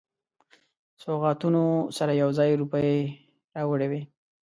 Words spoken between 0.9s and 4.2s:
سوغاتونو سره یو ځای روپۍ راوړي وې.